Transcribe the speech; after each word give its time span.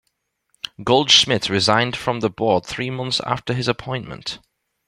Goldschmidt 0.83 1.47
resigned 1.47 1.95
from 1.95 2.21
the 2.21 2.29
board 2.31 2.65
three 2.65 2.89
months 2.89 3.21
after 3.23 3.53
his 3.53 3.67
appointment. 3.67 4.39